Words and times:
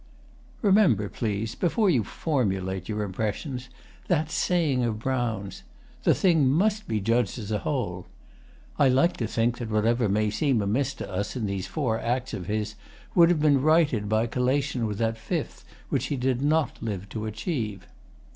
]Remember, 0.63 1.07
please, 1.09 1.53
before 1.53 1.87
you 1.87 2.03
formulate 2.03 2.89
your 2.89 3.03
impressions, 3.03 3.69
that 4.07 4.31
saying 4.31 4.83
of 4.83 4.97
Brown's: 4.97 5.61
'The 6.01 6.15
thing 6.15 6.49
must 6.49 6.87
be 6.87 6.99
judged 6.99 7.37
as 7.37 7.51
a 7.51 7.59
whole.' 7.59 8.07
I 8.79 8.89
like 8.89 9.15
to 9.17 9.27
think 9.27 9.59
that 9.59 9.69
whatever 9.69 10.09
may 10.09 10.31
seem 10.31 10.59
amiss 10.59 10.95
to 10.95 11.07
us 11.07 11.35
in 11.35 11.45
these 11.45 11.67
Four 11.67 11.99
Acts 11.99 12.33
of 12.33 12.47
his 12.47 12.73
would 13.13 13.29
have 13.29 13.39
been 13.41 13.61
righted 13.61 14.09
by 14.09 14.25
collation 14.25 14.87
with 14.87 14.97
that 14.97 15.19
Fifth 15.19 15.63
which 15.89 16.07
he 16.07 16.15
did 16.17 16.41
not 16.41 16.81
live 16.81 17.07
to 17.09 17.27
achieve. 17.27 17.85